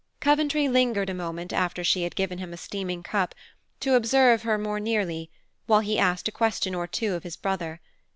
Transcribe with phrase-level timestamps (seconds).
[0.19, 3.35] Coventry lingered a moment after she had given him a steaming cup,
[3.81, 5.29] to observe her more nearly,
[5.67, 7.79] while he asked a question or two of his brother.